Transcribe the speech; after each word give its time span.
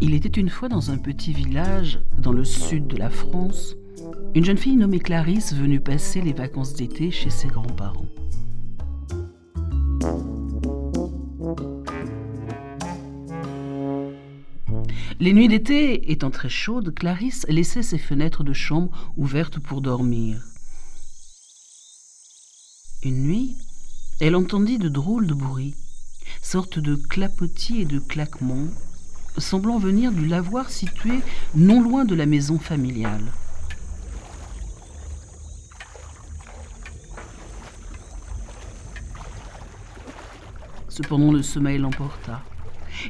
Il 0.00 0.14
était 0.14 0.40
une 0.40 0.50
fois 0.50 0.68
dans 0.68 0.90
un 0.90 0.98
petit 0.98 1.32
village 1.32 2.00
dans 2.18 2.32
le 2.32 2.44
sud 2.44 2.86
de 2.86 2.96
la 2.96 3.10
France, 3.10 3.76
une 4.34 4.44
jeune 4.44 4.58
fille 4.58 4.76
nommée 4.76 5.00
Clarisse 5.00 5.54
venue 5.54 5.80
passer 5.80 6.20
les 6.20 6.32
vacances 6.32 6.74
d'été 6.74 7.10
chez 7.10 7.30
ses 7.30 7.48
grands-parents. 7.48 8.06
Les 15.18 15.32
nuits 15.32 15.48
d'été 15.48 16.12
étant 16.12 16.30
très 16.30 16.50
chaudes, 16.50 16.94
Clarisse 16.94 17.46
laissait 17.48 17.82
ses 17.82 17.98
fenêtres 17.98 18.44
de 18.44 18.52
chambre 18.52 19.12
ouvertes 19.16 19.58
pour 19.58 19.80
dormir. 19.80 20.44
Une 23.02 23.22
nuit, 23.22 23.56
elle 24.20 24.36
entendit 24.36 24.78
de 24.78 24.88
drôles 24.88 25.26
de 25.26 25.34
bruits 25.34 25.74
sortes 26.46 26.78
de 26.78 26.94
clapotis 26.94 27.80
et 27.80 27.84
de 27.84 27.98
claquements, 27.98 28.68
semblant 29.36 29.78
venir 29.78 30.12
du 30.12 30.26
lavoir 30.26 30.70
situé 30.70 31.18
non 31.56 31.80
loin 31.82 32.04
de 32.04 32.14
la 32.14 32.24
maison 32.24 32.56
familiale. 32.56 33.32
Cependant, 40.88 41.32
le 41.32 41.42
sommeil 41.42 41.78
l'emporta. 41.78 42.44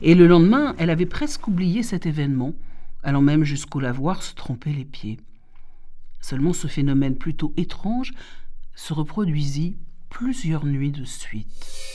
Et 0.01 0.15
le 0.15 0.27
lendemain, 0.27 0.75
elle 0.79 0.89
avait 0.89 1.05
presque 1.05 1.47
oublié 1.47 1.83
cet 1.83 2.07
événement, 2.07 2.55
allant 3.03 3.21
même 3.21 3.45
jusqu'au 3.45 3.80
lavoir 3.80 4.23
se 4.23 4.35
tromper 4.35 4.73
les 4.73 4.87
pieds. 4.87 5.21
Seulement 6.23 6.55
ce 6.55 6.69
phénomène 6.69 7.16
plutôt 7.16 7.53
étrange 7.59 8.15
se 8.75 8.95
reproduisit 8.95 9.77
plusieurs 10.09 10.65
nuits 10.65 10.91
de 10.91 11.05
suite. 11.05 11.85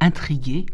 Intriguée, 0.00 0.66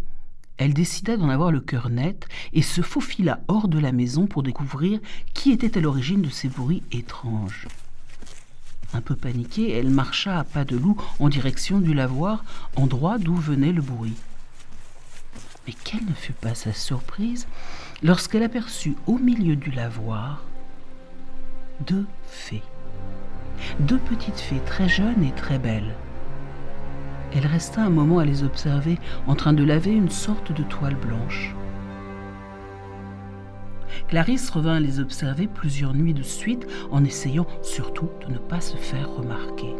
elle 0.57 0.75
décida 0.75 1.17
d'en 1.17 1.29
avoir 1.29 1.53
le 1.53 1.61
cœur 1.61 1.89
net 1.89 2.27
et 2.53 2.63
se 2.63 2.83
faufila 2.83 3.41
hors 3.49 3.69
de 3.69 3.79
la 3.79 3.93
maison 3.93 4.27
pour 4.27 4.43
découvrir 4.43 5.01
qui 5.35 5.53
était 5.53 5.79
à 5.79 5.81
l'origine 5.81 6.23
de 6.23 6.29
ces 6.29 6.49
bruits 6.49 6.83
étranges. 6.93 7.67
Un 8.93 9.01
peu 9.01 9.15
paniquée, 9.15 9.73
elle 9.73 9.91
marcha 9.91 10.39
à 10.39 10.45
pas 10.45 10.65
de 10.65 10.77
loup 10.77 11.01
en 11.21 11.29
direction 11.29 11.79
du 11.79 11.95
lavoir, 11.95 12.45
endroit 12.77 13.19
d'où 13.19 13.37
venait 13.37 13.73
le 13.73 13.83
bruit. 13.83 14.17
Mais 15.67 15.75
quelle 15.85 16.05
ne 16.05 16.15
fut 16.15 16.33
pas 16.33 16.55
sa 16.55 16.73
surprise 16.73 17.47
lorsqu'elle 18.03 18.43
aperçut 18.43 18.97
au 19.07 19.19
milieu 19.19 19.57
du 19.57 19.71
lavoir 19.71 20.43
deux 21.87 22.07
fées. 22.27 22.63
Deux 23.79 23.99
petites 23.99 24.41
fées 24.41 24.61
très 24.67 24.89
jeunes 24.89 25.23
et 25.23 25.33
très 25.33 25.59
belles. 25.59 25.95
Elle 27.33 27.47
resta 27.47 27.83
un 27.83 27.91
moment 27.91 28.19
à 28.19 28.25
les 28.25 28.43
observer 28.43 28.99
en 29.27 29.35
train 29.35 29.53
de 29.53 29.65
laver 29.65 29.93
une 29.93 30.11
sorte 30.11 30.53
de 30.53 30.63
toile 30.65 30.97
blanche. 30.97 31.55
Clarisse 34.09 34.51
revint 34.51 34.81
les 34.81 34.99
observer 34.99 35.47
plusieurs 35.47 35.95
nuits 35.95 36.15
de 36.15 36.23
suite 36.23 36.67
en 36.91 37.05
essayant 37.05 37.47
surtout 37.63 38.09
de 38.27 38.33
ne 38.33 38.39
pas 38.39 38.61
se 38.61 38.77
faire 38.77 39.09
remarquer. 39.15 39.75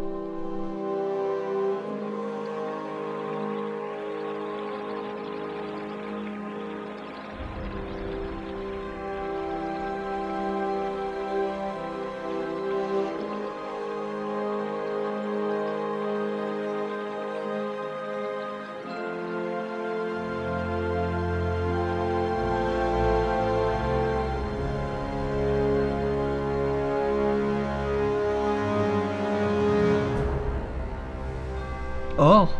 Or, 32.21 32.53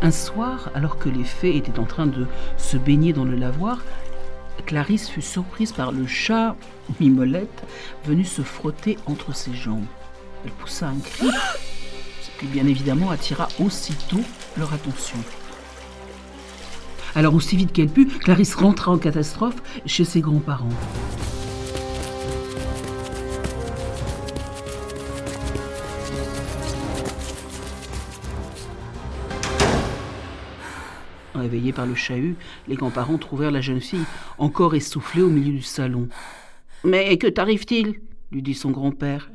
un 0.00 0.12
soir, 0.12 0.70
alors 0.76 0.96
que 0.96 1.08
les 1.08 1.24
fées 1.24 1.56
étaient 1.56 1.80
en 1.80 1.86
train 1.86 2.06
de 2.06 2.28
se 2.56 2.76
baigner 2.76 3.12
dans 3.12 3.24
le 3.24 3.34
lavoir, 3.34 3.80
Clarisse 4.64 5.08
fut 5.08 5.22
surprise 5.22 5.72
par 5.72 5.90
le 5.90 6.06
chat 6.06 6.54
Mimolette 7.00 7.64
venu 8.06 8.24
se 8.24 8.42
frotter 8.42 8.96
entre 9.06 9.34
ses 9.34 9.52
jambes. 9.52 9.86
Elle 10.44 10.52
poussa 10.52 10.86
un 10.86 11.00
cri, 11.00 11.26
ce 12.22 12.30
qui 12.38 12.46
bien 12.46 12.64
évidemment 12.68 13.10
attira 13.10 13.48
aussitôt 13.58 14.22
leur 14.56 14.72
attention. 14.72 15.18
Alors 17.16 17.34
aussi 17.34 17.56
vite 17.56 17.72
qu'elle 17.72 17.88
put, 17.88 18.06
Clarisse 18.06 18.54
rentra 18.54 18.92
en 18.92 18.98
catastrophe 18.98 19.56
chez 19.84 20.04
ses 20.04 20.20
grands-parents. 20.20 20.68
Réveillés 31.38 31.72
par 31.72 31.86
le 31.86 31.94
chahut, 31.94 32.36
les 32.66 32.74
grands-parents 32.74 33.18
trouvèrent 33.18 33.50
la 33.50 33.60
jeune 33.60 33.80
fille 33.80 34.04
encore 34.38 34.74
essoufflée 34.74 35.22
au 35.22 35.30
milieu 35.30 35.52
du 35.52 35.62
salon. 35.62 36.08
Mais 36.84 37.16
que 37.16 37.26
t'arrive-t-il? 37.26 38.00
lui 38.30 38.42
dit 38.42 38.54
son 38.54 38.70
grand-père. 38.70 39.30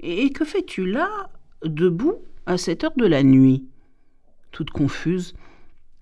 Et 0.00 0.30
que 0.30 0.44
fais-tu 0.44 0.86
là, 0.86 1.30
debout, 1.64 2.16
à 2.46 2.58
cette 2.58 2.84
heure 2.84 2.96
de 2.96 3.06
la 3.06 3.22
nuit? 3.22 3.66
Toute 4.50 4.70
confuse, 4.70 5.34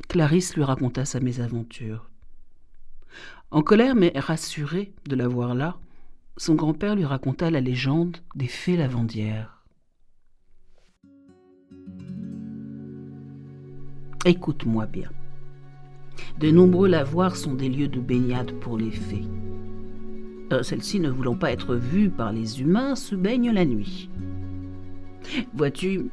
Clarisse 0.09 0.57
lui 0.57 0.65
raconta 0.65 1.05
sa 1.05 1.21
mésaventure. 1.21 2.09
En 3.51 3.63
colère 3.63 3.95
mais 3.95 4.13
rassurée 4.15 4.93
de 5.09 5.17
la 5.17 5.29
voir 5.29 5.55
là, 5.55 5.77
son 6.37 6.55
grand-père 6.55 6.95
lui 6.95 7.05
raconta 7.05 7.51
la 7.51 7.61
légende 7.61 8.17
des 8.35 8.47
fées 8.47 8.77
lavandières. 8.77 9.65
Écoute-moi 14.25 14.87
bien. 14.87 15.11
De 16.39 16.51
nombreux 16.51 16.89
lavoirs 16.89 17.37
sont 17.37 17.55
des 17.55 17.69
lieux 17.69 17.89
de 17.89 18.01
baignade 18.01 18.53
pour 18.61 18.79
les 18.79 18.91
fées. 18.91 19.25
Euh, 20.53 20.63
celles-ci, 20.63 20.99
ne 20.99 21.11
voulant 21.11 21.37
pas 21.37 21.53
être 21.53 21.77
vues 21.77 22.11
par 22.11 22.33
les 22.33 22.61
humains, 22.61 22.97
se 22.97 23.15
baignent 23.15 23.53
la 23.53 23.65
nuit. 23.65 24.09
Vois-tu, 25.55 26.11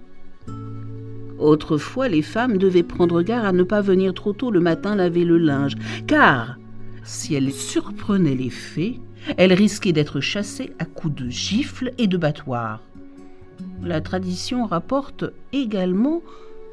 autrefois 1.39 2.07
les 2.07 2.21
femmes 2.21 2.57
devaient 2.57 2.83
prendre 2.83 3.21
garde 3.21 3.45
à 3.45 3.51
ne 3.51 3.63
pas 3.63 3.81
venir 3.81 4.13
trop 4.13 4.33
tôt 4.33 4.51
le 4.51 4.59
matin 4.59 4.95
laver 4.95 5.25
le 5.25 5.37
linge, 5.37 5.75
car 6.07 6.57
si 7.03 7.33
elles 7.35 7.51
surprenaient 7.51 8.35
les 8.35 8.49
fées, 8.49 8.99
elles 9.37 9.53
risquaient 9.53 9.93
d'être 9.93 10.19
chassées 10.19 10.73
à 10.79 10.85
coups 10.85 11.15
de 11.15 11.29
gifles 11.29 11.93
et 11.97 12.07
de 12.07 12.17
battoirs. 12.17 12.81
La 13.81 14.01
tradition 14.01 14.65
rapporte 14.65 15.25
également 15.53 16.21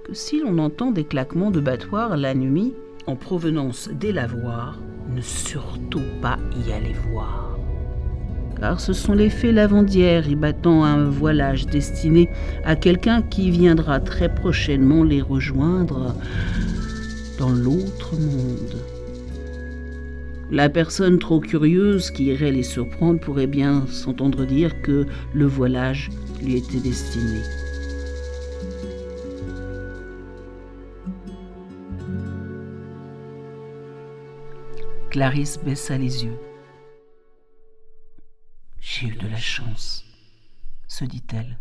que 0.07 0.15
si 0.15 0.41
l'on 0.41 0.59
entend 0.59 0.91
des 0.91 1.05
claquements 1.05 1.51
de 1.51 1.61
battoirs 1.61 2.17
la 2.17 2.35
nuit, 2.35 2.75
en 3.07 3.17
provenance 3.17 3.89
des 3.89 4.13
lavoirs, 4.13 4.79
ne 5.15 5.21
surtout 5.21 6.03
pas 6.23 6.39
y 6.67 6.73
aller 6.73 6.95
voir. 7.11 7.59
Car 8.59 8.81
ce 8.81 8.93
sont 8.93 9.15
les 9.15 9.31
fées 9.31 9.53
lavandières 9.53 10.29
y 10.29 10.37
battant 10.37 10.85
un 10.85 11.05
voilage 11.05 11.67
destiné 11.67 12.31
à 12.65 12.77
quelqu'un 12.77 13.21
qui 13.23 13.51
viendra 13.51 14.01
très 14.01 14.33
prochainement 14.33 15.03
les 15.03 15.21
rejoindre 15.21 16.15
dans 17.39 17.51
l'autre 17.51 18.15
monde. 18.15 18.77
La 20.51 20.69
personne 20.69 21.19
trop 21.19 21.41
curieuse 21.41 22.11
qui 22.11 22.27
irait 22.27 22.53
les 22.53 22.63
surprendre 22.63 23.19
pourrait 23.19 23.49
bien 23.49 23.87
s'entendre 23.89 24.45
dire 24.45 24.81
que 24.83 25.07
le 25.33 25.47
voilage 25.47 26.11
lui 26.43 26.57
était 26.57 26.79
destiné. 26.79 27.41
Clarisse 35.15 35.59
baissa 35.59 35.97
les 35.97 36.25
yeux. 36.25 36.41
J'ai 38.81 39.07
eu 39.07 39.15
de 39.15 39.29
la 39.29 39.39
chance, 39.39 40.05
se 40.89 41.05
dit-elle. 41.05 41.57